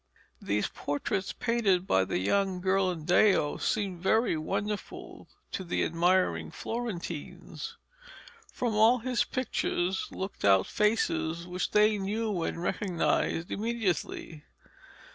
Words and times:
These 0.41 0.67
portraits 0.69 1.31
painted 1.31 1.85
by 1.85 2.05
the 2.05 2.17
young 2.17 2.59
Ghirlandaio 2.59 3.61
seemed 3.61 4.01
very 4.01 4.35
wonderful 4.35 5.27
to 5.51 5.63
the 5.63 5.83
admiring 5.83 6.49
Florentines. 6.49 7.77
From 8.51 8.73
all 8.73 8.97
his 8.97 9.23
pictures 9.23 10.07
looked 10.09 10.43
out 10.43 10.65
faces 10.65 11.45
which 11.45 11.69
they 11.69 11.99
knew 11.99 12.41
and 12.41 12.63
recognised 12.63 13.51
immediately. 13.51 14.43